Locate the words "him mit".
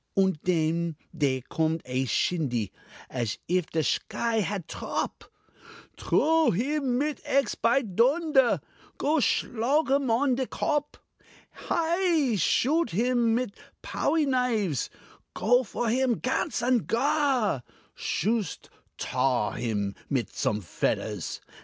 6.51-7.21, 12.89-13.51, 19.53-20.31